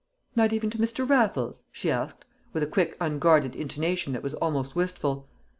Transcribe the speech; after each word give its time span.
"Not 0.35 0.51
even 0.51 0.71
to 0.71 0.79
Mr. 0.79 1.07
Raffles?" 1.07 1.63
she 1.71 1.91
asked, 1.91 2.25
with 2.53 2.63
a 2.63 2.65
quick 2.65 2.97
unguarded 2.99 3.55
intonation 3.55 4.13
that 4.13 4.23
was 4.23 4.33
almost 4.33 4.75
wistful. 4.75 5.27